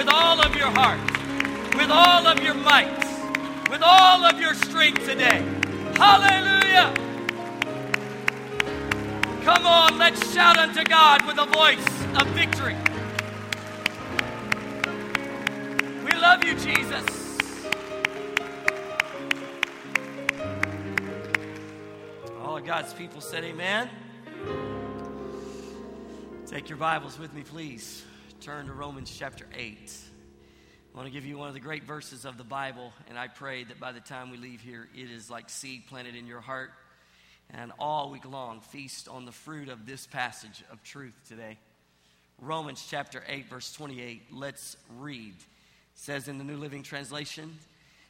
[0.00, 0.98] with all of your heart,
[1.76, 2.88] with all of your might,
[3.68, 5.44] with all of your strength today.
[5.94, 6.94] Hallelujah!
[9.42, 11.84] Come on, let's shout unto God with a voice
[12.18, 12.76] of victory.
[16.02, 17.38] We love you, Jesus.
[22.42, 23.90] All of God's people said, Amen.
[26.46, 28.04] Take your Bibles with me, please.
[28.40, 29.68] Turn to Romans chapter 8.
[29.68, 33.28] I want to give you one of the great verses of the Bible, and I
[33.28, 36.40] pray that by the time we leave here, it is like seed planted in your
[36.40, 36.70] heart.
[37.50, 41.58] And all week long, feast on the fruit of this passage of truth today.
[42.40, 44.22] Romans chapter 8, verse 28.
[44.32, 45.34] Let's read.
[45.34, 45.44] It
[45.92, 47.58] says in the New Living Translation,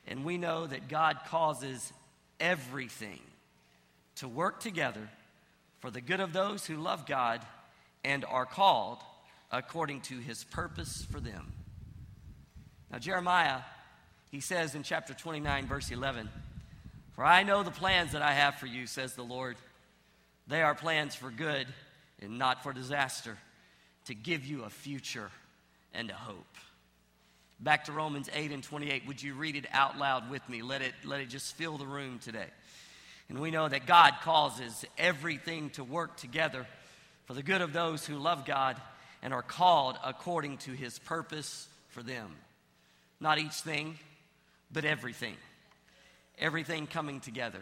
[0.06, 1.92] and we know that God causes
[2.38, 3.18] everything
[4.16, 5.08] to work together
[5.80, 7.40] for the good of those who love God
[8.04, 8.98] and are called
[9.50, 11.52] according to his purpose for them.
[12.90, 13.60] Now, Jeremiah,
[14.30, 16.28] he says in chapter 29, verse 11,
[17.12, 19.56] For I know the plans that I have for you, says the Lord.
[20.46, 21.66] They are plans for good
[22.20, 23.38] and not for disaster,
[24.06, 25.30] to give you a future
[25.94, 26.56] and a hope.
[27.60, 29.06] Back to Romans 8 and 28.
[29.06, 30.62] Would you read it out loud with me?
[30.62, 32.46] Let it, let it just fill the room today.
[33.28, 36.66] And we know that God causes everything to work together
[37.26, 38.80] for the good of those who love God
[39.22, 42.30] and are called according to his purpose for them.
[43.20, 43.98] Not each thing,
[44.72, 45.36] but everything.
[46.38, 47.60] Everything coming together.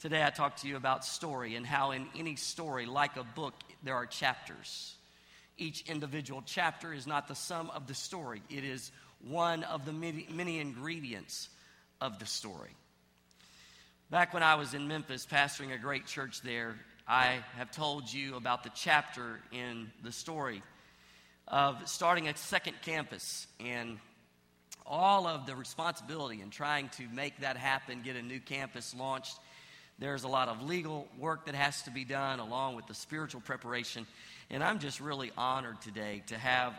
[0.00, 3.54] Today I talk to you about story and how in any story, like a book,
[3.82, 4.94] there are chapters.
[5.58, 8.90] Each individual chapter is not the sum of the story, it is
[9.20, 11.48] one of the many, many ingredients
[12.00, 12.70] of the story.
[14.10, 16.74] Back when I was in Memphis pastoring a great church there,
[17.06, 20.62] I have told you about the chapter in the story
[21.48, 23.98] of starting a second campus and
[24.86, 29.36] all of the responsibility in trying to make that happen, get a new campus launched.
[29.98, 33.40] There's a lot of legal work that has to be done along with the spiritual
[33.40, 34.06] preparation.
[34.48, 36.74] And I'm just really honored today to have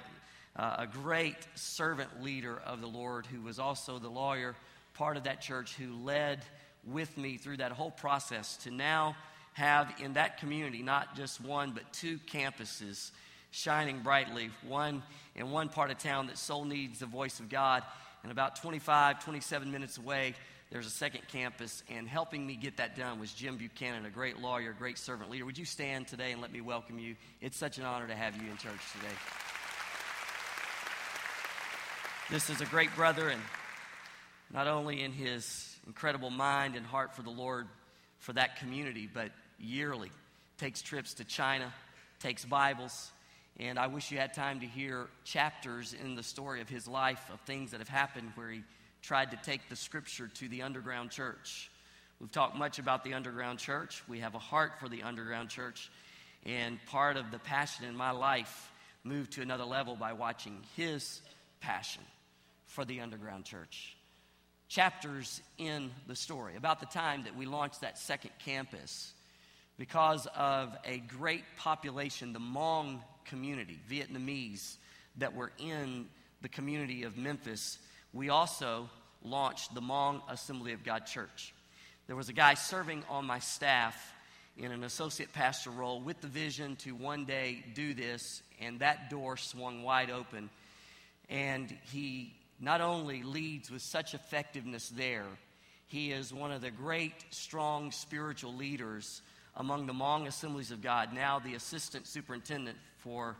[0.56, 4.56] uh, a great servant leader of the Lord who was also the lawyer,
[4.94, 6.46] part of that church, who led
[6.86, 9.16] with me through that whole process to now
[9.54, 13.12] have in that community not just one but two campuses
[13.52, 15.04] shining brightly one
[15.36, 17.84] in one part of town that so needs the voice of god.
[18.24, 20.34] And about 25 27 minutes away
[20.72, 24.40] there's a second campus and helping me get that done was jim buchanan a great
[24.40, 25.46] lawyer great servant leader.
[25.46, 27.16] Would you stand today and let me welcome you?
[27.42, 29.16] It's such an honor to have you in church today.
[32.32, 33.42] This is a great brother and
[34.52, 37.68] not only in his incredible mind and heart for the Lord
[38.20, 39.32] for that community, but
[39.64, 40.12] yearly
[40.58, 41.74] takes trips to China,
[42.20, 43.12] takes Bibles.
[43.60, 47.22] And I wish you had time to hear chapters in the story of his life
[47.32, 48.64] of things that have happened where he
[49.02, 51.70] tried to take the scripture to the underground church.
[52.20, 54.02] We've talked much about the underground church.
[54.08, 55.92] We have a heart for the underground church.
[56.46, 58.72] And part of the passion in my life
[59.04, 61.22] moved to another level by watching his
[61.62, 62.04] passion
[62.66, 63.96] for the underground church
[64.74, 69.14] chapters in the story, about the time that we launched that second campus,
[69.78, 74.78] because of a great population, the Hmong community, Vietnamese,
[75.18, 76.08] that were in
[76.42, 77.78] the community of Memphis,
[78.14, 78.90] we also
[79.24, 81.54] launched the Hmong Assembly of God Church.
[82.08, 84.14] There was a guy serving on my staff
[84.58, 89.10] in an associate pastor role with the vision to one day do this, and that
[89.10, 90.50] door swung wide open.
[91.30, 95.26] And he not only leads with such effectiveness there,
[95.88, 99.22] he is one of the great, strong spiritual leaders
[99.56, 103.36] among the Hmong Assemblies of God, now the assistant superintendent for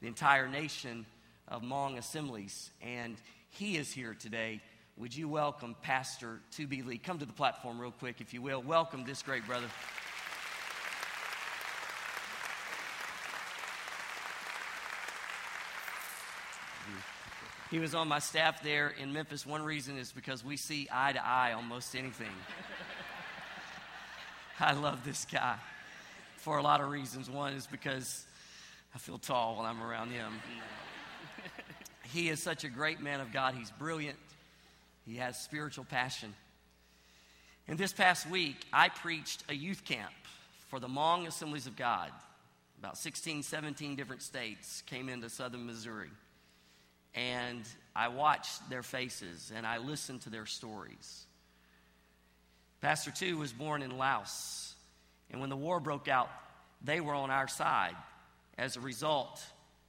[0.00, 1.06] the entire nation
[1.48, 2.70] of Hmong Assemblies.
[2.80, 3.16] And
[3.50, 4.60] he is here today.
[4.96, 6.98] Would you welcome Pastor To Lee?
[6.98, 8.62] Come to the platform real quick, if you will.
[8.62, 9.66] Welcome this great brother.
[17.70, 19.44] He was on my staff there in Memphis.
[19.44, 22.30] One reason is because we see eye to eye on most anything.
[24.58, 25.56] I love this guy
[26.38, 27.28] for a lot of reasons.
[27.28, 28.24] One is because
[28.94, 30.32] I feel tall when I'm around him.
[32.04, 33.54] he is such a great man of God.
[33.54, 34.18] He's brilliant,
[35.04, 36.34] he has spiritual passion.
[37.68, 40.12] And this past week, I preached a youth camp
[40.68, 42.10] for the Hmong Assemblies of God.
[42.78, 46.10] About 16, 17 different states came into southern Missouri
[47.16, 47.62] and
[47.94, 51.26] I watched their faces and I listened to their stories.
[52.80, 54.74] Pastor Tu was born in Laos,
[55.30, 56.30] and when the war broke out,
[56.82, 57.96] they were on our side.
[58.58, 59.42] As a result,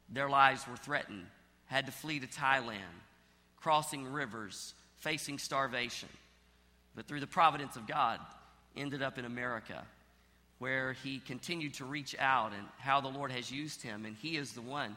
[0.09, 1.25] their lives were threatened
[1.67, 2.79] had to flee to Thailand,
[3.57, 6.09] crossing rivers, facing starvation.
[6.95, 8.19] But through the providence of God,
[8.75, 9.85] ended up in America,
[10.59, 14.05] where he continued to reach out and how the Lord has used him.
[14.05, 14.95] And he is the one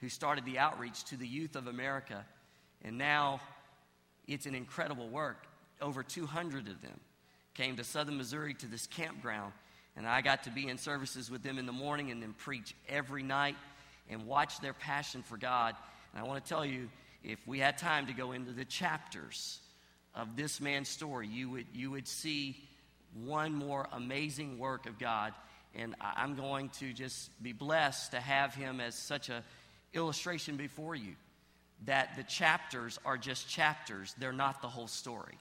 [0.00, 2.24] who started the outreach to the youth of America.
[2.82, 3.40] And now
[4.26, 5.46] it's an incredible work.
[5.80, 6.98] Over 200 of them
[7.56, 9.52] came to southern Missouri to this campground.
[9.96, 12.74] And I got to be in services with them in the morning and then preach
[12.88, 13.56] every night
[14.10, 15.74] and watch their passion for God.
[16.12, 16.88] And I want to tell you,
[17.24, 19.58] if we had time to go into the chapters
[20.14, 22.56] of this man's story, you would, you would see
[23.24, 25.32] one more amazing work of God.
[25.74, 29.42] And I'm going to just be blessed to have him as such a
[29.94, 31.14] illustration before you
[31.84, 35.38] that the chapters are just chapters, they're not the whole story.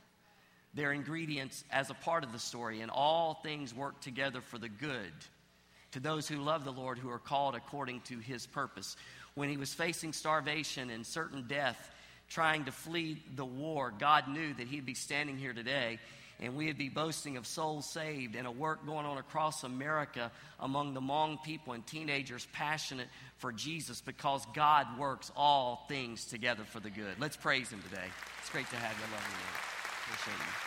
[0.75, 4.69] They're ingredients as a part of the story, and all things work together for the
[4.69, 5.11] good
[5.95, 8.97] to those who love the Lord who are called according to his purpose.
[9.33, 11.77] When he was facing starvation and certain death,
[12.29, 15.99] trying to flee the war, God knew that he'd be standing here today
[16.41, 20.93] and we'd be boasting of souls saved and a work going on across America among
[20.93, 23.07] the Hmong people and teenagers passionate
[23.37, 27.15] for Jesus because God works all things together for the good.
[27.19, 28.07] Let's praise Him today.
[28.39, 29.05] It's great to have you.
[29.05, 30.13] I love you.
[30.13, 30.64] Appreciate you.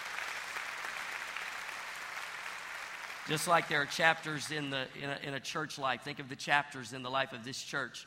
[3.28, 6.30] Just like there are chapters in, the, in a, in a church life, think of
[6.30, 8.06] the chapters in the life of this church.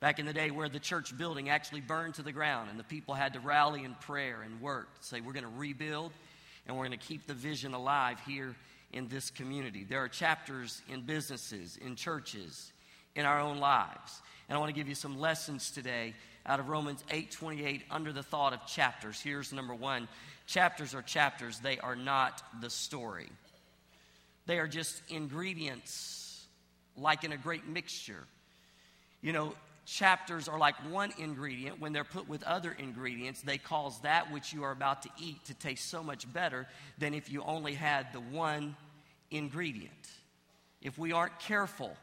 [0.00, 2.84] Back in the day where the church building actually burned to the ground and the
[2.84, 6.12] people had to rally in prayer and work, to say, We're going to rebuild
[6.66, 8.56] and we're going to keep the vision alive here
[8.90, 9.84] in this community.
[9.84, 12.72] There are chapters in businesses, in churches,
[13.14, 14.22] in our own lives.
[14.48, 16.14] And I want to give you some lessons today
[16.46, 19.20] out of Romans 8:28 under the thought of chapters.
[19.20, 20.08] Here's number 1.
[20.46, 23.28] Chapters are chapters, they are not the story.
[24.46, 26.46] They are just ingredients
[26.96, 28.24] like in a great mixture.
[29.20, 29.54] You know,
[29.86, 31.80] chapters are like one ingredient.
[31.80, 35.44] When they're put with other ingredients, they cause that which you are about to eat
[35.46, 36.66] to taste so much better
[36.98, 38.76] than if you only had the one
[39.30, 39.92] ingredient.
[40.82, 41.96] If we aren't careful,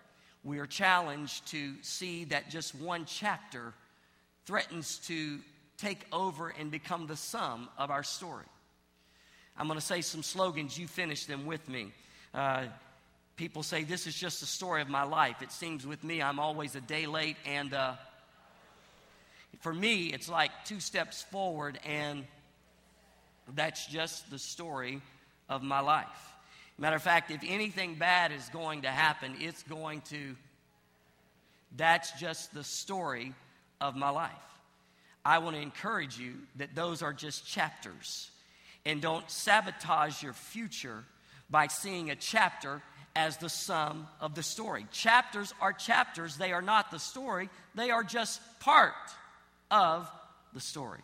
[0.43, 3.73] we are challenged to see that just one chapter
[4.45, 5.39] threatens to
[5.77, 8.45] take over and become the sum of our story.
[9.57, 11.91] I'm going to say some slogans, you finish them with me.
[12.33, 12.65] Uh,
[13.41, 15.41] People say, This is just the story of my life.
[15.41, 17.37] It seems with me, I'm always a day late.
[17.47, 17.93] And uh,
[19.61, 22.25] for me, it's like two steps forward, and
[23.55, 25.01] that's just the story
[25.49, 26.05] of my life.
[26.77, 30.35] Matter of fact, if anything bad is going to happen, it's going to,
[31.75, 33.33] that's just the story
[33.79, 34.31] of my life.
[35.25, 38.29] I want to encourage you that those are just chapters.
[38.85, 41.03] And don't sabotage your future
[41.51, 42.81] by seeing a chapter
[43.15, 44.87] as the sum of the story.
[44.91, 48.93] Chapters are chapters, they are not the story, they are just part
[49.69, 50.09] of
[50.53, 50.99] the story.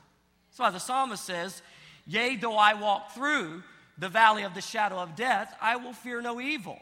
[0.50, 1.62] That's why the psalmist says,
[2.06, 3.62] Yea, though I walk through
[3.98, 6.80] the valley of the shadow of death, I will fear no evil.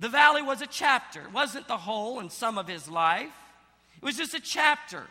[0.00, 3.32] The valley was a chapter, it wasn't the whole and sum of his life,
[3.96, 5.02] it was just a chapter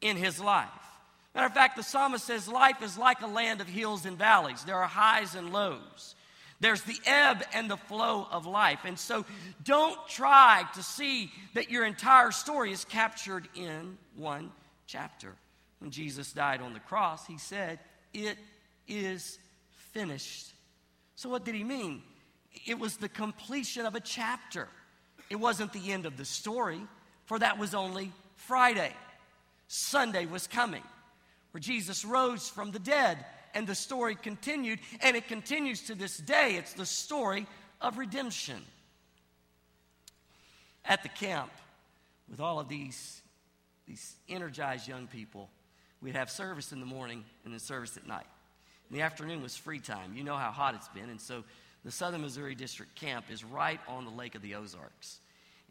[0.00, 0.68] in his life.
[1.34, 4.64] Matter of fact, the psalmist says, Life is like a land of hills and valleys.
[4.64, 6.16] There are highs and lows.
[6.60, 8.80] There's the ebb and the flow of life.
[8.84, 9.24] And so
[9.64, 14.50] don't try to see that your entire story is captured in one
[14.86, 15.34] chapter.
[15.78, 17.78] When Jesus died on the cross, he said,
[18.12, 18.36] It
[18.86, 19.38] is
[19.92, 20.52] finished.
[21.16, 22.02] So, what did he mean?
[22.66, 24.68] It was the completion of a chapter.
[25.30, 26.80] It wasn't the end of the story,
[27.24, 28.92] for that was only Friday.
[29.68, 30.82] Sunday was coming,
[31.52, 36.16] where Jesus rose from the dead and the story continued, and it continues to this
[36.16, 36.56] day.
[36.56, 37.46] It's the story
[37.80, 38.62] of redemption.
[40.84, 41.50] At the camp,
[42.28, 43.22] with all of these,
[43.86, 45.50] these energized young people,
[46.00, 48.26] we'd have service in the morning and then service at night.
[48.90, 50.14] In the afternoon was free time.
[50.14, 51.44] You know how hot it's been, and so
[51.84, 55.20] the Southern Missouri District camp is right on the Lake of the Ozarks.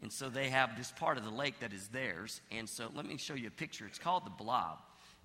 [0.02, 2.40] And so they have this part of the lake that is theirs.
[2.50, 3.86] And so let me show you a picture.
[3.86, 4.78] It's called the blob.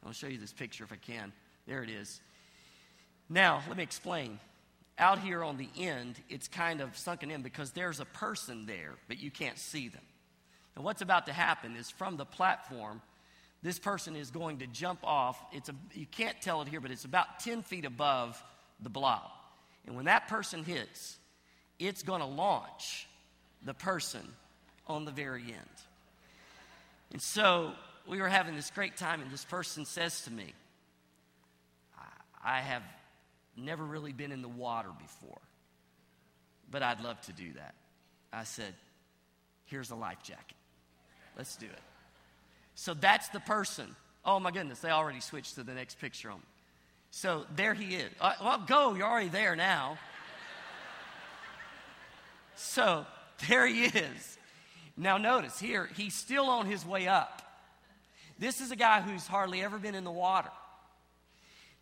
[0.06, 1.32] I'll show you this picture if I can.
[1.66, 2.20] There it is.
[3.30, 4.40] Now, let me explain.
[4.98, 8.94] Out here on the end, it's kind of sunken in because there's a person there,
[9.08, 10.02] but you can't see them.
[10.76, 13.02] And what's about to happen is from the platform,
[13.62, 15.38] this person is going to jump off.
[15.52, 18.42] It's a, you can't tell it here, but it's about 10 feet above
[18.82, 19.32] the blob.
[19.86, 21.18] And when that person hits,
[21.80, 23.08] it's going to launch
[23.64, 24.22] the person
[24.88, 25.76] on the very end.
[27.12, 27.72] And so
[28.08, 30.54] we were having this great time, and this person says to me,
[32.44, 32.84] I have
[33.58, 35.42] never really been in the water before,
[36.70, 37.76] but I'd love to do that.
[38.32, 38.74] I said,
[39.66, 40.58] Here's a life jacket.
[41.38, 41.82] Let's do it.
[42.76, 43.96] So that's the person.
[44.24, 46.46] Oh my goodness, they already switched to the next picture on me.
[47.10, 48.12] So there he is.
[48.20, 49.98] Uh, well, go, you're already there now.
[52.56, 53.06] so
[53.48, 54.38] there he is.
[54.98, 57.42] Now, notice here, he's still on his way up.
[58.38, 60.50] This is a guy who's hardly ever been in the water.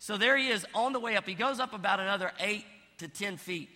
[0.04, 1.26] So there he is on the way up.
[1.26, 2.66] He goes up about another eight
[2.98, 3.70] to 10 feet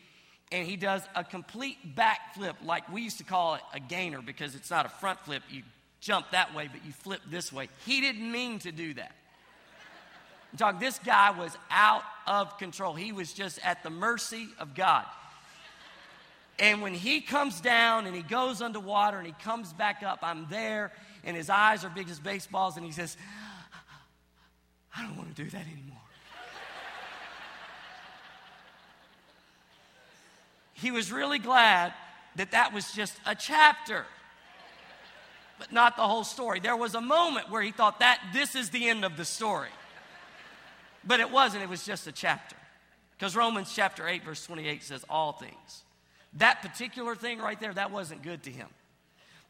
[0.52, 4.54] and he does a complete backflip, like we used to call it a gainer because
[4.54, 5.42] it's not a front flip.
[5.48, 5.62] You
[6.02, 7.70] jump that way, but you flip this way.
[7.86, 9.12] He didn't mean to do that.
[10.52, 12.92] I'm talking, this guy was out of control.
[12.92, 15.06] He was just at the mercy of God.
[16.58, 20.46] And when he comes down and he goes underwater and he comes back up, I'm
[20.50, 20.92] there,
[21.24, 23.16] and his eyes are big as baseballs, and he says,
[24.94, 25.87] I don't want to do that anymore.
[30.80, 31.92] He was really glad
[32.36, 34.04] that that was just a chapter,
[35.58, 36.60] but not the whole story.
[36.60, 39.70] There was a moment where he thought that this is the end of the story.
[41.04, 42.56] But it wasn't, it was just a chapter.
[43.16, 45.82] Because Romans chapter 8, verse 28 says, All things.
[46.34, 48.68] That particular thing right there, that wasn't good to him.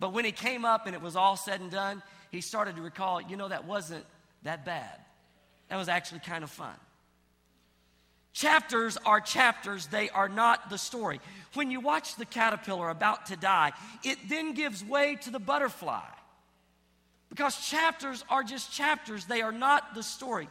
[0.00, 2.82] But when he came up and it was all said and done, he started to
[2.82, 4.04] recall, you know, that wasn't
[4.44, 4.98] that bad.
[5.68, 6.74] That was actually kind of fun.
[8.38, 11.20] Chapters are chapters, they are not the story.
[11.54, 13.72] When you watch the caterpillar about to die,
[14.04, 16.06] it then gives way to the butterfly.
[17.30, 20.48] Because chapters are just chapters, they are not the story.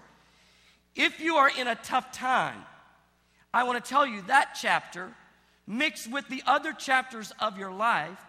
[0.98, 2.62] If you are in a tough time,
[3.54, 5.10] I want to tell you that chapter,
[5.66, 8.20] mixed with the other chapters of your life,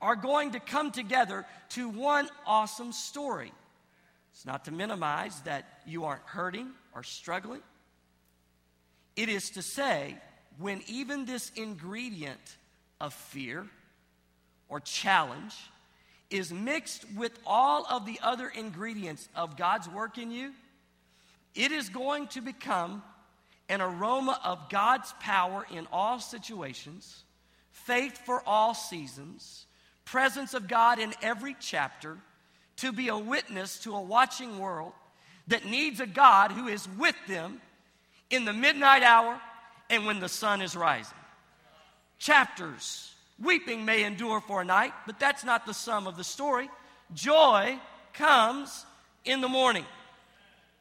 [0.00, 3.50] are going to come together to one awesome story.
[4.32, 7.62] It's not to minimize that you aren't hurting or struggling.
[9.18, 10.16] It is to say,
[10.60, 12.56] when even this ingredient
[13.00, 13.66] of fear
[14.68, 15.56] or challenge
[16.30, 20.52] is mixed with all of the other ingredients of God's work in you,
[21.56, 23.02] it is going to become
[23.68, 27.24] an aroma of God's power in all situations,
[27.72, 29.66] faith for all seasons,
[30.04, 32.18] presence of God in every chapter,
[32.76, 34.92] to be a witness to a watching world
[35.48, 37.60] that needs a God who is with them
[38.30, 39.40] in the midnight hour
[39.90, 41.16] and when the sun is rising.
[42.18, 43.14] Chapters.
[43.40, 46.68] Weeping may endure for a night, but that's not the sum of the story.
[47.14, 47.78] Joy
[48.12, 48.84] comes
[49.24, 49.84] in the morning.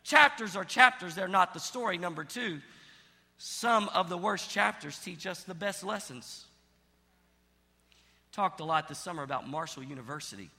[0.03, 1.97] Chapters are chapters, they're not the story.
[1.97, 2.61] Number two,
[3.37, 6.45] some of the worst chapters teach us the best lessons.
[8.31, 10.49] Talked a lot this summer about Marshall University.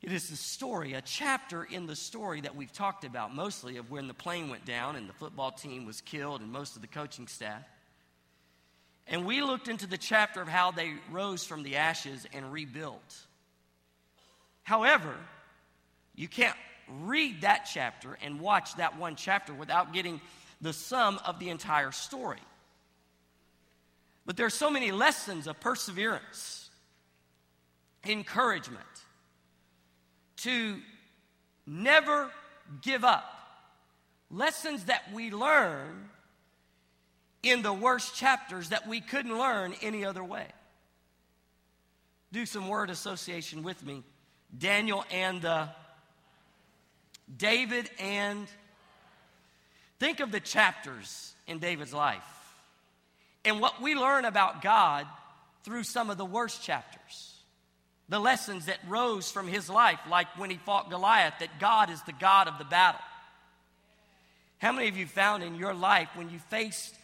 [0.00, 3.90] It is the story, a chapter in the story that we've talked about mostly of
[3.90, 6.88] when the plane went down and the football team was killed and most of the
[6.88, 7.64] coaching staff.
[9.08, 13.16] And we looked into the chapter of how they rose from the ashes and rebuilt.
[14.62, 15.14] However,
[16.14, 16.56] you can't
[16.88, 20.20] read that chapter and watch that one chapter without getting
[20.60, 22.40] the sum of the entire story.
[24.26, 26.70] But there are so many lessons of perseverance,
[28.04, 28.84] encouragement,
[30.38, 30.76] to
[31.66, 32.30] never
[32.82, 33.34] give up.
[34.30, 36.08] Lessons that we learn
[37.42, 40.46] in the worst chapters that we couldn't learn any other way.
[42.32, 44.02] Do some word association with me.
[44.56, 45.68] Daniel and the
[47.34, 48.46] David and
[49.98, 52.22] think of the chapters in David's life
[53.44, 55.06] and what we learn about God
[55.64, 57.37] through some of the worst chapters
[58.08, 62.02] the lessons that rose from his life, like when he fought Goliath, that God is
[62.02, 63.00] the God of the battle.
[64.58, 66.94] How many of you found in your life when you faced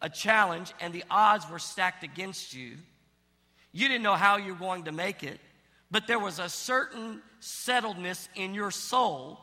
[0.00, 2.72] a challenge and the odds were stacked against you,
[3.72, 5.38] you didn't know how you were going to make it,
[5.90, 9.38] but there was a certain settledness in your soul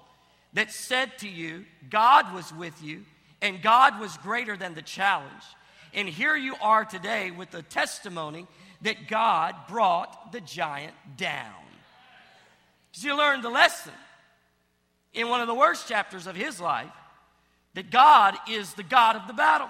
[0.53, 3.05] that said to you, God was with you
[3.41, 5.43] and God was greater than the challenge.
[5.93, 8.47] And here you are today with the testimony
[8.81, 11.53] that God brought the giant down.
[12.93, 13.93] You learned the lesson
[15.13, 16.91] in one of the worst chapters of his life
[17.73, 19.69] that God is the God of the battle.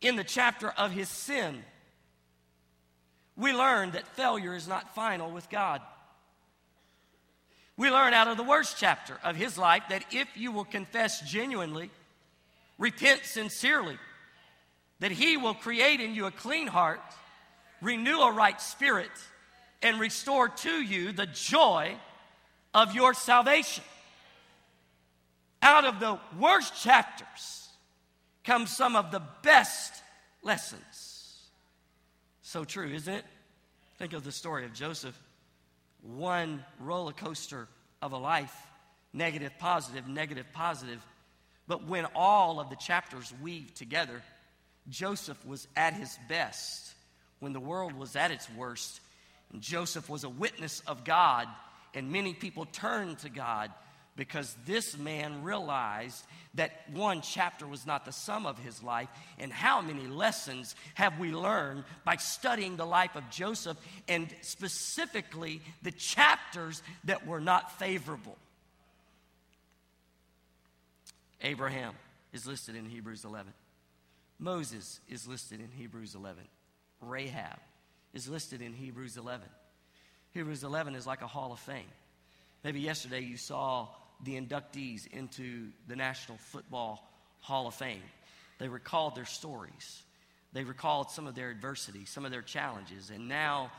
[0.00, 1.62] In the chapter of his sin,
[3.36, 5.80] we learned that failure is not final with God.
[7.76, 11.20] We learn out of the worst chapter of his life that if you will confess
[11.20, 11.90] genuinely,
[12.78, 13.98] repent sincerely,
[15.04, 16.98] that He will create in you a clean heart,
[17.82, 19.10] renew a right spirit,
[19.82, 21.94] and restore to you the joy
[22.72, 23.84] of your salvation.
[25.60, 27.68] Out of the worst chapters
[28.44, 29.92] come some of the best
[30.42, 31.50] lessons.
[32.40, 33.26] So true, isn't it?
[33.98, 35.20] Think of the story of Joseph.
[36.00, 37.68] one roller coaster
[38.00, 38.56] of a life
[39.12, 41.04] negative, positive, negative, positive.
[41.68, 44.22] But when all of the chapters weave together,
[44.88, 46.94] Joseph was at his best
[47.40, 49.00] when the world was at its worst.
[49.52, 51.48] And Joseph was a witness of God,
[51.94, 53.70] and many people turned to God
[54.16, 56.24] because this man realized
[56.54, 59.08] that one chapter was not the sum of his life.
[59.38, 63.76] And how many lessons have we learned by studying the life of Joseph
[64.08, 68.36] and specifically the chapters that were not favorable?
[71.42, 71.94] Abraham
[72.32, 73.52] is listed in Hebrews 11.
[74.44, 76.44] Moses is listed in Hebrews 11.
[77.00, 77.58] Rahab
[78.12, 79.46] is listed in Hebrews 11.
[80.34, 81.88] Hebrews 11 is like a hall of fame.
[82.62, 83.88] Maybe yesterday you saw
[84.22, 87.10] the inductees into the National Football
[87.40, 88.02] Hall of Fame.
[88.58, 90.02] They recalled their stories.
[90.52, 93.72] They recalled some of their adversity, some of their challenges, and now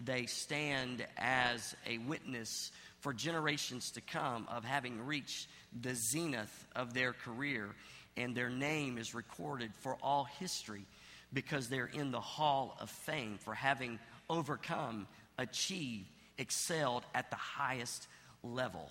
[0.00, 5.48] they stand as a witness for generations to come of having reached
[5.80, 7.70] the zenith of their career,
[8.16, 10.84] and their name is recorded for all history
[11.32, 15.06] because they're in the hall of fame for having overcome,
[15.38, 18.06] achieved, excelled at the highest
[18.42, 18.90] level.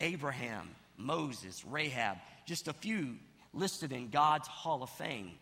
[0.00, 3.16] Abraham, Moses, Rahab, just a few
[3.52, 5.32] listed in God's hall of fame.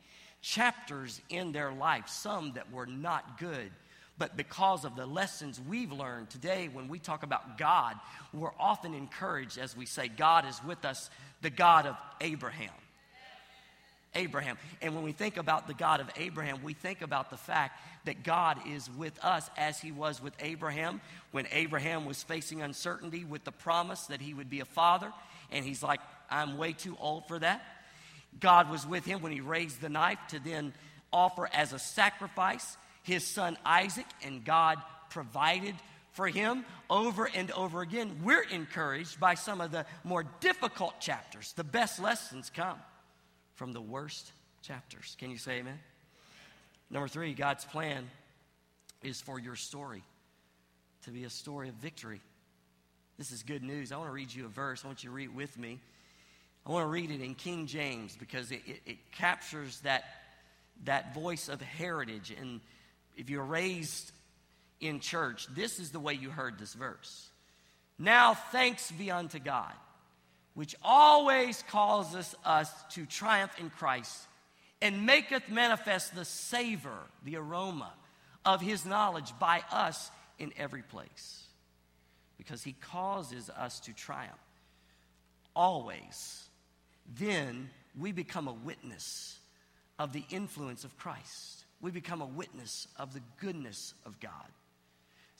[0.42, 3.70] Chapters in their life, some that were not good,
[4.18, 7.96] but because of the lessons we've learned today, when we talk about God,
[8.32, 11.10] we're often encouraged as we say, God is with us,
[11.42, 12.70] the God of Abraham.
[14.16, 14.58] Abraham.
[14.82, 18.24] And when we think about the God of Abraham, we think about the fact that
[18.24, 23.44] God is with us as he was with Abraham when Abraham was facing uncertainty with
[23.44, 25.12] the promise that he would be a father.
[25.52, 27.62] And he's like, I'm way too old for that.
[28.40, 30.74] God was with him when he raised the knife to then
[31.12, 34.78] offer as a sacrifice his son Isaac, and God
[35.10, 35.74] provided
[36.10, 38.20] for him over and over again.
[38.24, 41.52] We're encouraged by some of the more difficult chapters.
[41.52, 42.78] The best lessons come
[43.56, 45.16] from the worst chapters.
[45.18, 45.78] Can you say amen?
[46.90, 48.08] Number three, God's plan
[49.02, 50.02] is for your story
[51.04, 52.20] to be a story of victory.
[53.18, 53.92] This is good news.
[53.92, 54.84] I want to read you a verse.
[54.84, 55.80] I want you to read it with me.
[56.66, 60.04] I want to read it in King James because it, it, it captures that,
[60.84, 62.34] that voice of heritage.
[62.38, 62.60] And
[63.16, 64.12] if you're raised
[64.80, 67.28] in church, this is the way you heard this verse.
[67.98, 69.72] Now thanks be unto God
[70.56, 74.26] which always causes us to triumph in Christ
[74.80, 77.92] and maketh manifest the savor, the aroma
[78.42, 81.44] of his knowledge by us in every place.
[82.38, 84.32] Because he causes us to triumph
[85.54, 86.48] always.
[87.18, 89.38] Then we become a witness
[89.98, 91.66] of the influence of Christ.
[91.82, 94.32] We become a witness of the goodness of God.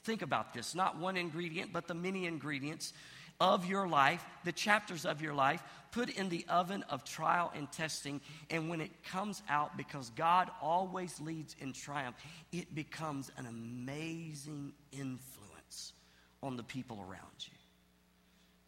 [0.03, 2.93] Think about this not one ingredient, but the many ingredients
[3.39, 7.71] of your life, the chapters of your life, put in the oven of trial and
[7.71, 8.21] testing.
[8.49, 12.15] And when it comes out, because God always leads in triumph,
[12.51, 15.93] it becomes an amazing influence
[16.41, 17.53] on the people around you.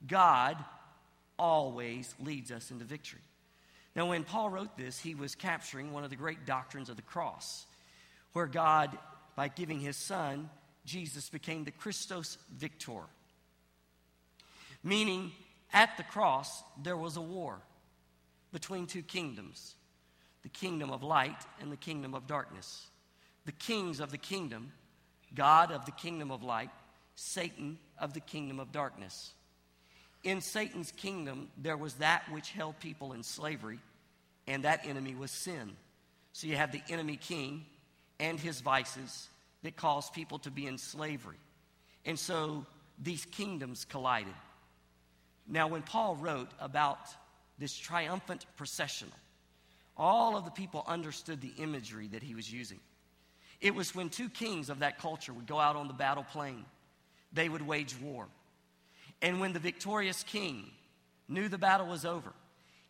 [0.08, 0.58] God
[1.38, 3.22] always leads us into victory.
[3.96, 7.02] Now, when Paul wrote this, he was capturing one of the great doctrines of the
[7.02, 7.66] cross,
[8.34, 8.98] where God,
[9.36, 10.50] by giving his son,
[10.86, 13.02] Jesus became the Christus Victor
[14.84, 15.32] Meaning,
[15.74, 17.60] at the cross, there was a war
[18.52, 19.76] between two kingdoms
[20.42, 22.88] the kingdom of light and the kingdom of darkness.
[23.46, 24.72] The kings of the kingdom,
[25.36, 26.70] God of the kingdom of light,
[27.15, 29.34] Satan of the kingdom of darkness.
[30.24, 33.80] In Satan's kingdom, there was that which held people in slavery,
[34.48, 35.72] and that enemy was sin.
[36.32, 37.65] So you have the enemy king
[38.20, 39.28] and his vices
[39.63, 41.38] that cause people to be in slavery.
[42.06, 42.65] And so
[43.02, 44.34] these kingdoms collided.
[45.50, 47.00] Now, when Paul wrote about
[47.58, 49.14] this triumphant processional,
[49.98, 52.80] all of the people understood the imagery that he was using.
[53.60, 56.64] It was when two kings of that culture would go out on the battle plain,
[57.34, 58.28] they would wage war.
[59.22, 60.70] And when the victorious king
[61.28, 62.32] knew the battle was over,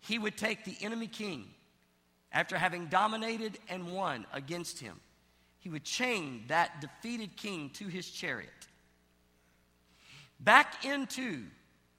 [0.01, 1.47] he would take the enemy king,
[2.31, 4.99] after having dominated and won against him,
[5.59, 8.49] he would chain that defeated king to his chariot
[10.39, 11.43] back into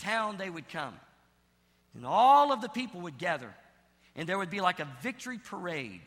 [0.01, 0.95] town they would come.
[1.95, 3.55] And all of the people would gather.
[4.17, 6.03] And there would be like a victory parade.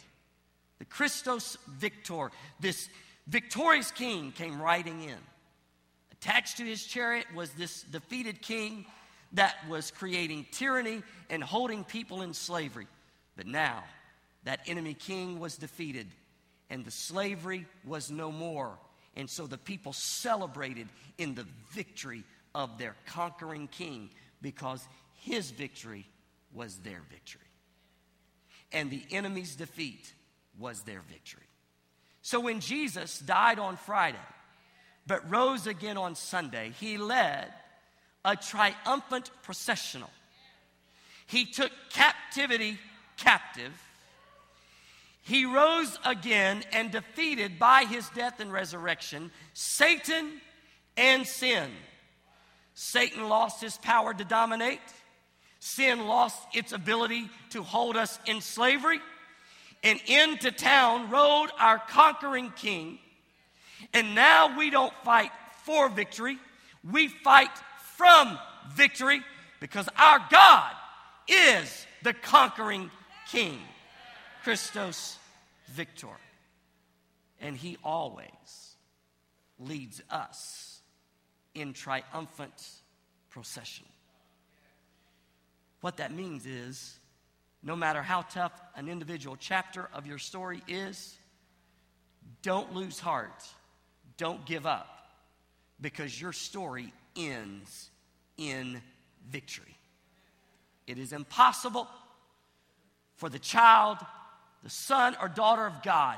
[0.79, 2.89] The Christus Victor, this
[3.27, 5.17] victorious king, came riding in.
[6.11, 8.85] Attached to his chariot was this defeated king
[9.33, 12.87] that was creating tyranny and holding people in slavery.
[13.35, 13.83] But now,
[14.43, 16.07] that enemy king was defeated,
[16.69, 18.77] and the slavery was no more.
[19.15, 22.23] And so the people celebrated in the victory
[22.55, 24.09] of their conquering king
[24.41, 24.87] because
[25.19, 26.05] his victory
[26.53, 27.41] was their victory.
[28.71, 30.13] And the enemy's defeat
[30.59, 31.43] was their victory.
[32.21, 34.17] So when Jesus died on Friday,
[35.05, 37.53] but rose again on Sunday, he led
[38.23, 40.09] a triumphant processional.
[41.27, 42.79] He took captivity
[43.17, 43.73] captive.
[45.21, 50.41] He rose again and defeated by his death and resurrection Satan
[50.97, 51.69] and sin.
[52.73, 54.79] Satan lost his power to dominate.
[55.59, 58.99] Sin lost its ability to hold us in slavery.
[59.83, 62.99] And into town rode our conquering king.
[63.93, 65.31] And now we don't fight
[65.65, 66.37] for victory,
[66.89, 67.51] we fight
[67.95, 68.37] from
[68.73, 69.21] victory
[69.59, 70.71] because our God
[71.27, 72.91] is the conquering
[73.31, 73.59] king,
[74.43, 75.17] Christus
[75.67, 76.07] Victor.
[77.39, 78.75] And he always
[79.59, 80.72] leads us
[81.55, 82.69] in triumphant
[83.29, 83.85] procession.
[85.81, 86.97] What that means is
[87.61, 91.17] no matter how tough an individual chapter of your story is,
[92.41, 93.43] don't lose heart.
[94.17, 94.87] Don't give up
[95.81, 97.89] because your story ends
[98.37, 98.81] in
[99.29, 99.75] victory.
[100.87, 101.87] It is impossible
[103.15, 103.97] for the child,
[104.63, 106.17] the son or daughter of God,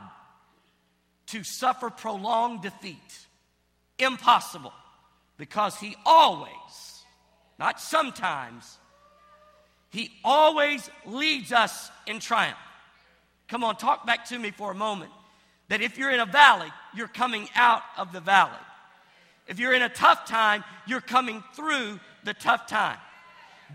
[1.28, 3.26] to suffer prolonged defeat.
[4.00, 4.74] Impossible
[5.38, 7.04] because he always,
[7.60, 8.78] not sometimes,
[9.92, 12.58] he always leads us in triumph.
[13.48, 15.12] Come on, talk back to me for a moment.
[15.70, 18.52] That if you're in a valley, you're coming out of the valley.
[19.48, 22.98] If you're in a tough time, you're coming through the tough time.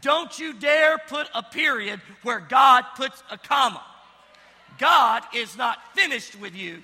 [0.00, 3.82] Don't you dare put a period where God puts a comma.
[4.78, 6.82] God is not finished with you.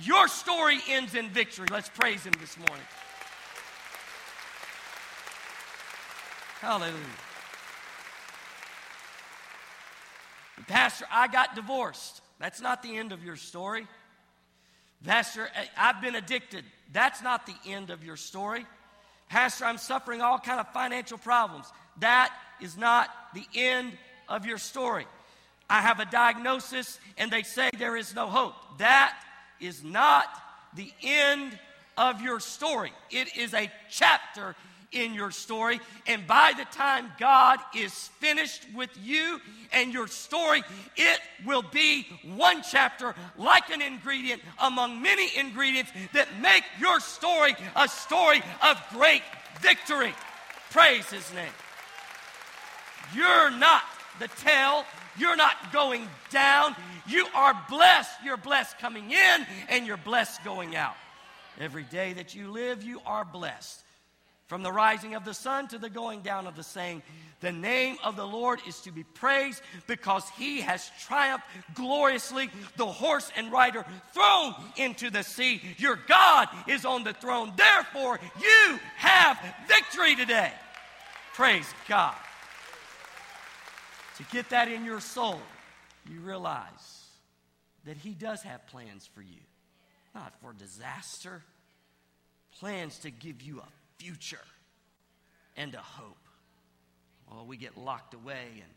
[0.00, 1.66] Your story ends in victory.
[1.70, 2.84] Let's praise Him this morning.
[6.62, 6.94] Hallelujah.
[10.68, 12.20] Pastor, I got divorced.
[12.38, 13.88] That's not the end of your story.
[15.04, 16.64] Pastor, eh, I've been addicted.
[16.92, 18.64] That's not the end of your story.
[19.28, 21.66] Pastor, I'm suffering all kind of financial problems.
[21.98, 23.90] That is not the end
[24.28, 25.08] of your story.
[25.68, 28.54] I have a diagnosis and they say there is no hope.
[28.78, 29.20] That
[29.58, 30.26] is not
[30.76, 31.58] the end
[31.98, 32.92] of your story.
[33.10, 34.54] It is a chapter
[34.92, 35.80] in your story.
[36.06, 39.40] And by the time God is finished with you
[39.72, 40.62] and your story,
[40.96, 47.54] it will be one chapter like an ingredient among many ingredients that make your story
[47.76, 49.22] a story of great
[49.60, 50.14] victory.
[50.70, 51.52] Praise his name.
[53.14, 53.82] You're not
[54.18, 54.84] the tail.
[55.18, 56.74] You're not going down.
[57.06, 58.10] You are blessed.
[58.24, 60.94] You're blessed coming in and you're blessed going out.
[61.60, 63.81] Every day that you live, you are blessed.
[64.52, 67.02] From the rising of the sun to the going down of the same,
[67.40, 72.84] the name of the Lord is to be praised because he has triumphed gloriously, the
[72.84, 75.62] horse and rider thrown into the sea.
[75.78, 77.54] Your God is on the throne.
[77.56, 80.52] Therefore, you have victory today.
[81.32, 82.14] Praise God.
[84.18, 85.40] To get that in your soul,
[86.10, 87.06] you realize
[87.86, 89.40] that he does have plans for you,
[90.14, 91.42] not for disaster,
[92.58, 94.44] plans to give you a future
[95.56, 96.16] and a hope.
[97.30, 98.70] Well, we get locked away and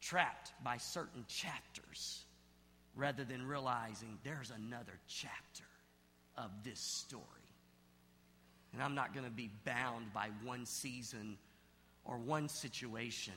[0.00, 2.24] trapped by certain chapters
[2.96, 5.64] rather than realizing there's another chapter
[6.36, 7.24] of this story.
[8.72, 11.36] And I'm not going to be bound by one season
[12.04, 13.34] or one situation.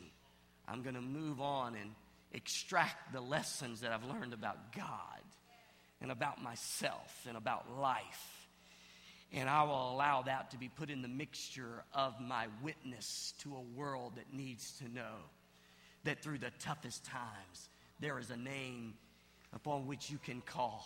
[0.68, 1.92] I'm going to move on and
[2.32, 5.22] extract the lessons that I've learned about God
[6.02, 8.33] and about myself and about life
[9.34, 13.56] and I will allow that to be put in the mixture of my witness to
[13.56, 15.16] a world that needs to know
[16.04, 17.70] that through the toughest times,
[18.00, 18.94] there is a name
[19.56, 20.86] upon which you can call,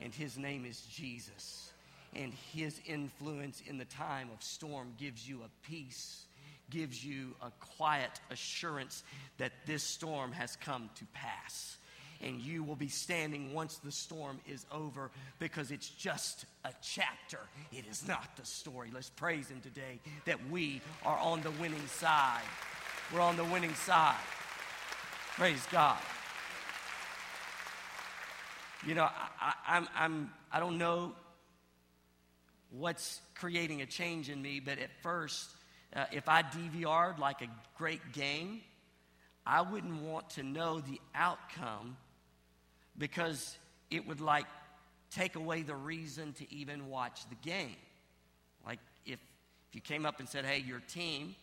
[0.00, 1.72] and his name is Jesus.
[2.16, 6.24] And his influence in the time of storm gives you a peace,
[6.70, 9.04] gives you a quiet assurance
[9.36, 11.76] that this storm has come to pass
[12.22, 17.40] and you will be standing once the storm is over because it's just a chapter.
[17.72, 18.90] It is not the story.
[18.92, 22.42] Let's praise Him today that we are on the winning side.
[23.12, 24.16] We're on the winning side.
[25.36, 25.98] Praise God.
[28.86, 29.08] You know,
[29.40, 31.12] I, I'm, I'm, I don't know
[32.70, 35.48] what's creating a change in me, but at first,
[35.94, 38.60] uh, if I DVR'd like a great game,
[39.46, 41.96] I wouldn't want to know the outcome
[42.98, 43.56] because
[43.90, 44.46] it would like
[45.10, 47.76] take away the reason to even watch the game.
[48.66, 49.18] Like if,
[49.68, 51.34] if you came up and said, hey, your team,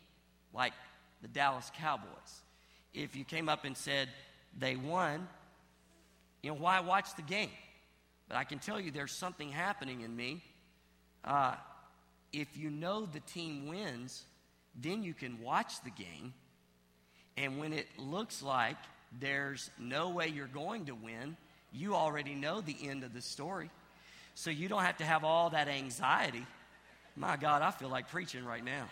[0.53, 0.73] like
[1.21, 2.41] the Dallas Cowboys,
[2.93, 4.09] if you came up and said
[4.57, 5.27] they won,
[6.41, 7.49] you know, why watch the game?
[8.27, 10.43] But I can tell you there's something happening in me.
[11.23, 11.55] Uh,
[12.31, 14.25] if you know the team wins,
[14.75, 16.33] then you can watch the game.
[17.37, 18.77] And when it looks like
[19.19, 21.37] there's no way you're going to win,
[21.71, 23.69] you already know the end of the story.
[24.33, 26.45] So you don't have to have all that anxiety.
[27.15, 28.85] My God, I feel like preaching right now.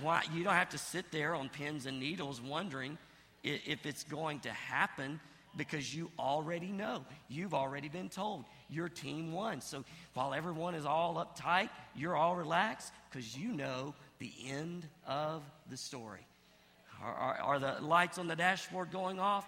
[0.00, 2.98] Why you don't have to sit there on pins and needles wondering
[3.42, 5.20] if it's going to happen
[5.56, 7.04] because you already know.
[7.28, 9.60] You've already been told your team won.
[9.60, 15.42] So while everyone is all uptight, you're all relaxed because you know the end of
[15.70, 16.26] the story.
[17.02, 19.46] Are, are, are, the lights on the dashboard going off?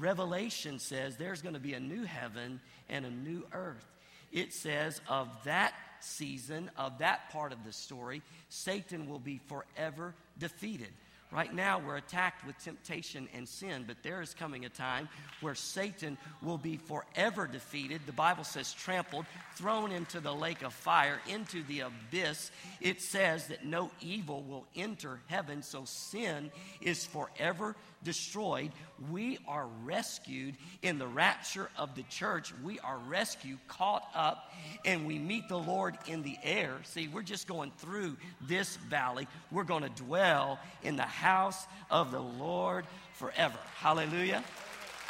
[0.00, 3.86] Revelation says there's going to be a new heaven and a new earth.
[4.32, 10.14] It says of that season, of that part of the story, Satan will be forever
[10.38, 10.88] defeated.
[11.32, 15.08] Right now, we're attacked with temptation and sin, but there is coming a time
[15.40, 18.00] where Satan will be forever defeated.
[18.04, 22.50] The Bible says trampled, thrown into the lake of fire, into the abyss.
[22.80, 28.70] It says that no evil will enter heaven, so sin is forever destroyed.
[29.10, 32.52] We are rescued in the rapture of the church.
[32.62, 34.52] We are rescued, caught up,
[34.84, 36.76] and we meet the Lord in the air.
[36.84, 39.28] See, we're just going through this valley.
[39.50, 43.58] We're going to dwell in the house of the Lord forever.
[43.76, 44.42] Hallelujah.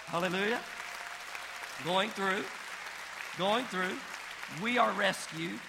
[0.06, 0.60] Hallelujah.
[1.84, 2.44] Going through,
[3.38, 3.96] going through.
[4.62, 5.60] We are rescued,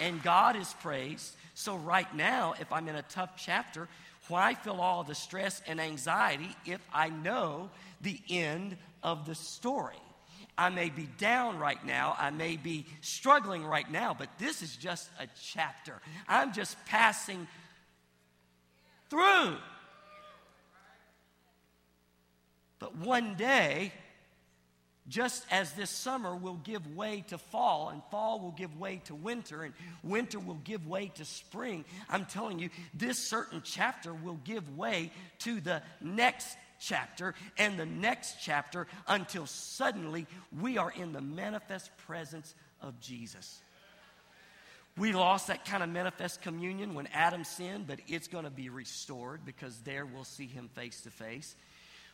[0.00, 1.34] and God is praised.
[1.54, 3.88] So, right now, if I'm in a tough chapter,
[4.28, 9.96] why feel all the stress and anxiety if I know the end of the story?
[10.56, 12.16] I may be down right now.
[12.18, 16.00] I may be struggling right now, but this is just a chapter.
[16.26, 17.46] I'm just passing
[19.08, 19.56] through.
[22.80, 23.92] But one day,
[25.08, 29.14] just as this summer will give way to fall, and fall will give way to
[29.14, 34.38] winter, and winter will give way to spring, I'm telling you, this certain chapter will
[34.44, 40.26] give way to the next chapter and the next chapter until suddenly
[40.60, 43.60] we are in the manifest presence of Jesus.
[44.96, 48.68] We lost that kind of manifest communion when Adam sinned, but it's going to be
[48.68, 51.54] restored because there we'll see him face to face.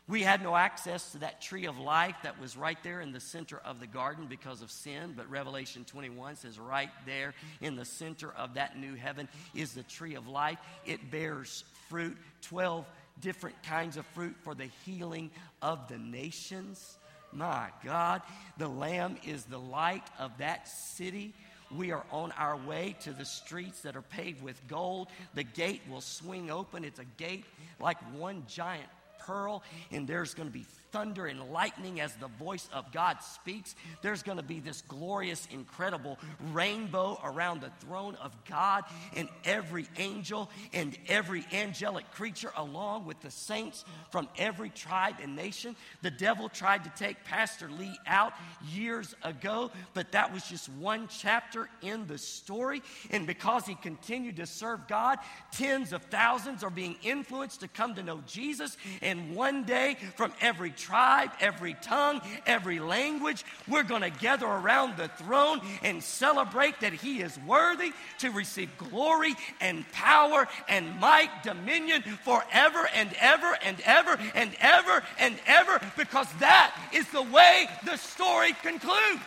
[0.07, 3.21] We had no access to that tree of life that was right there in the
[3.21, 7.87] center of the garden because of sin, but Revelation 21 says right there in the
[7.87, 10.59] center of that new heaven is the tree of life.
[10.85, 12.85] It bears fruit, 12
[13.21, 15.31] different kinds of fruit for the healing
[15.63, 16.99] of the nations.
[17.33, 18.21] My God,
[18.59, 21.33] the Lamb is the light of that city.
[21.75, 25.09] We are on our way to the streets that are paved with gold.
[25.35, 26.85] The gate will swing open.
[26.85, 27.47] It's a gate
[27.81, 28.89] like one giant
[29.27, 33.75] pearl, and there's going to be thunder and lightning as the voice of God speaks.
[34.01, 36.21] There's going to be this glorious, incredible
[36.53, 38.85] rainbow around the throne of God,
[39.17, 45.35] and every angel and every angelic creature, along with the saints from every tribe and
[45.35, 45.75] nation.
[46.03, 48.33] The devil tried to take Pastor Lee out
[48.73, 52.83] years ago, but that was just one chapter in the story.
[53.11, 55.19] And because he continued to serve God,
[55.51, 58.77] tens of thousands are being influenced to come to know Jesus.
[59.03, 63.45] And one day, from every tribe, every tongue, every language.
[63.67, 68.69] We're going to gather around the throne and celebrate that He is worthy to receive
[68.77, 75.81] glory and power and might, dominion forever and ever and ever and ever and ever
[75.97, 79.23] because that is the way the story concludes.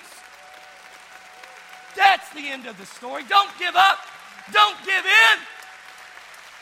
[1.95, 3.23] That's the end of the story.
[3.27, 3.97] Don't give up.
[4.53, 5.39] Don't give in.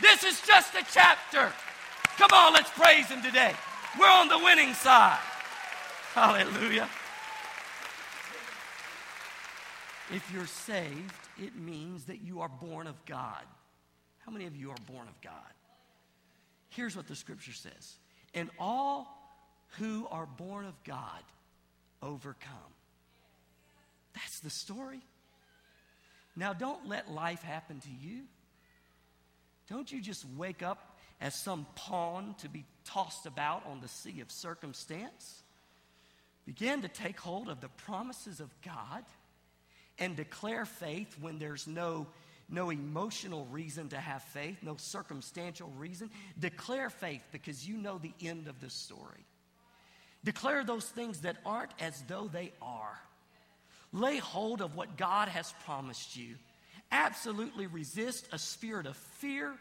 [0.02, 1.52] This is just a chapter.
[2.18, 3.54] Come on, let's praise Him today.
[4.00, 5.20] We're on the winning side.
[6.14, 6.90] Hallelujah.
[10.14, 13.44] If you're saved, it means that you are born of God.
[14.26, 15.34] How many of you are born of God?
[16.70, 17.98] Here's what the scripture says
[18.34, 19.08] And all
[19.78, 21.24] who are born of God
[22.02, 22.52] overcome.
[24.14, 25.02] That's the story.
[26.36, 28.24] Now, don't let life happen to you.
[29.70, 34.22] Don't you just wake up as some pawn to be tossed about on the sea
[34.22, 35.44] of circumstance.
[36.46, 39.04] Begin to take hold of the promises of God
[39.98, 42.08] and declare faith when there's no,
[42.50, 46.10] no emotional reason to have faith, no circumstantial reason.
[46.40, 49.26] Declare faith because you know the end of the story.
[50.24, 53.00] Declare those things that aren't as though they are.
[53.92, 56.36] Lay hold of what God has promised you.
[56.92, 59.56] Absolutely resist a spirit of fear.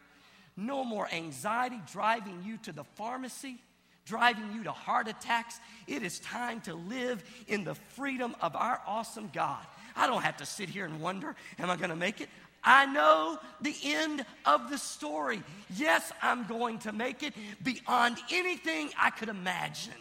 [0.56, 3.56] No more anxiety driving you to the pharmacy,
[4.04, 5.58] driving you to heart attacks.
[5.86, 9.64] It is time to live in the freedom of our awesome God.
[9.96, 12.28] I don't have to sit here and wonder, am I going to make it?
[12.62, 15.42] I know the end of the story.
[15.76, 19.92] Yes, I'm going to make it beyond anything I could imagine.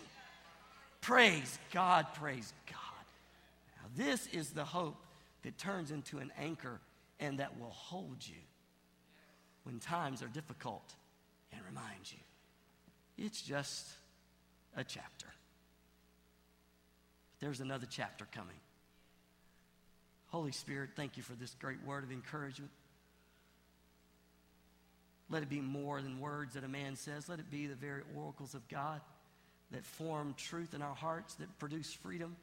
[1.02, 2.78] Praise God, praise God.
[3.82, 4.96] Now, this is the hope
[5.44, 6.80] that turns into an anchor
[7.20, 8.40] and that will hold you
[9.64, 10.94] when times are difficult
[11.52, 12.20] and remind you
[13.18, 13.88] it's just
[14.76, 15.28] a chapter.
[17.32, 18.56] But There's another chapter coming.
[20.28, 22.72] Holy Spirit, thank you for this great word of encouragement.
[25.30, 27.30] Let it be more than words that a man says.
[27.30, 29.02] Let it be the very oracles of God
[29.72, 32.36] that form truth in our hearts, that produce freedom.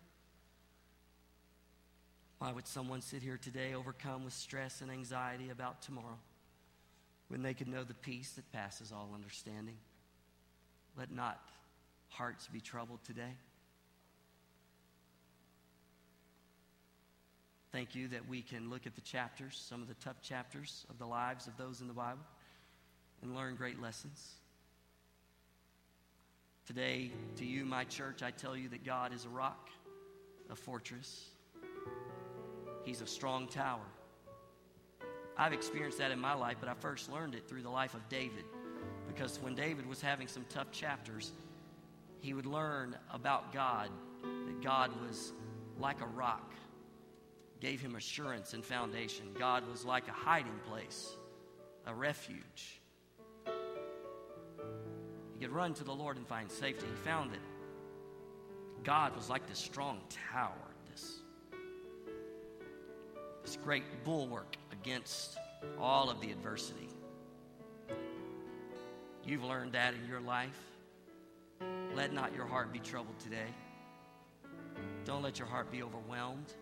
[2.39, 6.19] Why would someone sit here today overcome with stress and anxiety about tomorrow
[7.31, 9.77] when they could know the peace that passes all understanding?
[10.99, 11.41] Let not
[12.09, 13.37] hearts be troubled today.
[17.71, 20.99] Thank you that we can look at the chapters, some of the tough chapters of
[20.99, 22.25] the lives of those in the Bible,
[23.23, 24.33] and learn great lessons.
[26.67, 29.69] Today, to you, my church, I tell you that God is a rock,
[30.51, 31.27] a fortress.
[32.85, 33.87] He's a strong tower.
[35.41, 38.07] I've experienced that in my life, but I first learned it through the life of
[38.11, 38.45] David.
[39.09, 41.33] Because when David was having some tough chapters,
[42.21, 43.89] he would learn about God,
[44.23, 45.33] that God was
[45.79, 46.53] like a rock
[47.61, 49.27] gave him assurance and foundation.
[49.39, 51.17] God was like a hiding place,
[51.87, 52.81] a refuge.
[55.35, 56.87] He could run to the Lord and find safety.
[56.87, 57.41] He found that
[58.83, 60.01] God was like this strong
[60.31, 60.53] tower,
[60.91, 61.21] this,
[63.43, 65.37] this great bulwark against
[65.79, 66.89] all of the adversity.
[69.25, 70.59] You've learned that in your life.
[71.95, 73.55] Let not your heart be troubled today.
[75.05, 76.55] Don't let your heart be overwhelmed.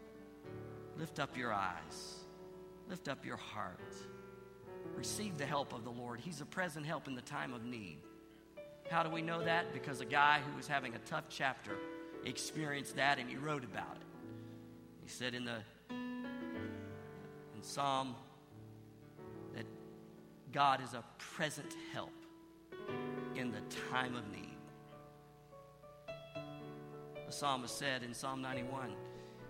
[0.98, 2.24] Lift up your eyes.
[2.88, 3.94] Lift up your heart.
[4.96, 6.18] Receive the help of the Lord.
[6.18, 7.98] He's a present help in the time of need.
[8.90, 9.72] How do we know that?
[9.72, 11.76] Because a guy who was having a tough chapter
[12.24, 14.06] experienced that and he wrote about it.
[15.02, 15.58] He said in the
[17.58, 18.14] in Psalm
[19.54, 19.66] that
[20.52, 22.12] God is a present help
[23.34, 24.56] in the time of need.
[27.26, 28.94] The psalmist said in Psalm 91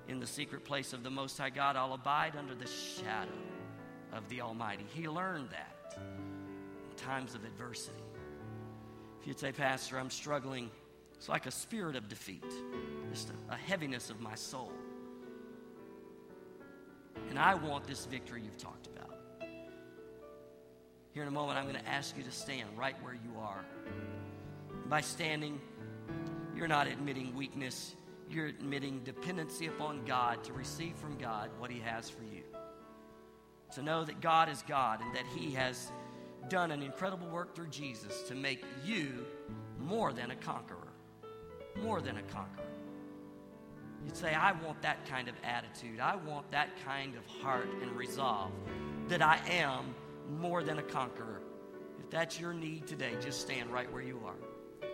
[0.08, 3.28] in the secret place of the Most High God, I'll abide under the shadow
[4.14, 4.86] of the Almighty.
[4.94, 8.02] He learned that in times of adversity.
[9.20, 10.70] If you'd say, Pastor, I'm struggling,
[11.14, 12.42] it's like a spirit of defeat,
[13.12, 14.72] just a, a heaviness of my soul.
[17.28, 19.10] And I want this victory you've talked about.
[21.12, 23.64] Here in a moment, I'm going to ask you to stand right where you are.
[24.88, 25.60] By standing,
[26.56, 27.94] you're not admitting weakness,
[28.30, 32.42] you're admitting dependency upon God to receive from God what He has for you.
[33.74, 35.92] To know that God is God and that He has
[36.48, 39.26] done an incredible work through Jesus to make you
[39.78, 40.88] more than a conqueror.
[41.82, 42.64] More than a conqueror.
[44.04, 46.00] You'd say, I want that kind of attitude.
[46.00, 48.52] I want that kind of heart and resolve
[49.08, 49.94] that I am
[50.40, 51.40] more than a conqueror.
[51.98, 54.88] If that's your need today, just stand right where you are.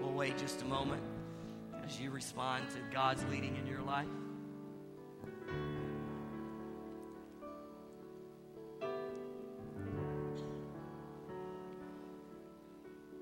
[0.00, 1.02] We'll wait just a moment
[1.86, 4.06] as you respond to God's leading in your life?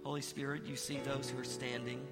[0.04, 2.06] Holy Spirit, you see those who are standing.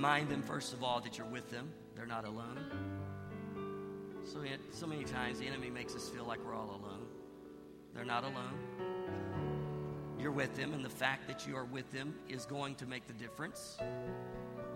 [0.00, 1.70] Remind them, first of all, that you're with them.
[1.94, 2.58] They're not alone.
[4.24, 7.02] So, so many times the enemy makes us feel like we're all alone.
[7.94, 8.54] They're not alone.
[10.18, 13.06] You're with them, and the fact that you are with them is going to make
[13.06, 13.76] the difference.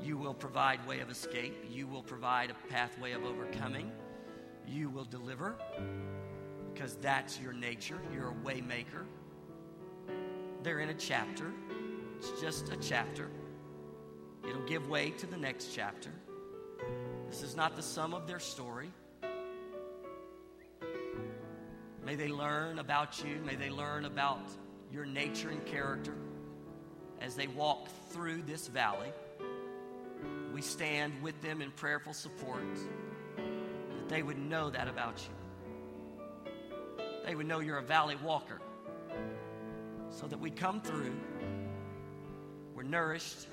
[0.02, 1.54] You will provide way of escape.
[1.70, 3.92] You will provide a pathway of overcoming.
[4.68, 5.56] You will deliver
[6.74, 7.98] because that's your nature.
[8.12, 9.06] You're a waymaker.
[10.62, 11.50] They're in a chapter.
[12.18, 13.30] It's just a chapter.
[14.48, 16.10] It'll give way to the next chapter.
[17.28, 18.90] This is not the sum of their story.
[22.04, 23.40] May they learn about you.
[23.44, 24.42] May they learn about
[24.92, 26.14] your nature and character
[27.20, 29.12] as they walk through this valley.
[30.52, 32.76] We stand with them in prayerful support
[33.36, 36.52] that they would know that about you.
[37.26, 38.60] They would know you're a valley walker
[40.10, 41.16] so that we come through,
[42.74, 43.48] we're nourished,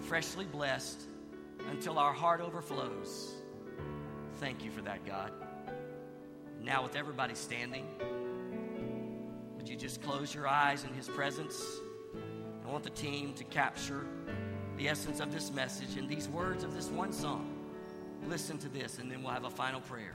[0.00, 1.02] freshly blessed,
[1.70, 3.34] until our heart overflows.
[4.38, 5.32] Thank you for that, God.
[6.62, 7.86] Now, with everybody standing,
[9.56, 11.62] would you just close your eyes in His presence?
[12.66, 14.06] I want the team to capture
[14.76, 17.52] the essence of this message and these words of this one song.
[18.28, 20.14] Listen to this, and then we'll have a final prayer.